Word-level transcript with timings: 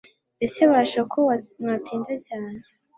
ese 0.45 0.61
basha 0.71 1.01
ko 1.11 1.19
mwatinze 1.61 2.13
cyane 2.25 2.59